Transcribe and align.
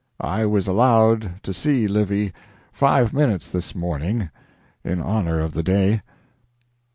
I 0.19 0.47
was 0.47 0.65
allowed 0.67 1.41
to 1.43 1.53
see 1.53 1.87
Livy 1.87 2.33
five 2.73 3.13
minutes 3.13 3.51
this 3.51 3.75
morning, 3.75 4.31
in 4.83 4.99
honor 4.99 5.39
of 5.39 5.53
the 5.53 5.61
day." 5.61 6.01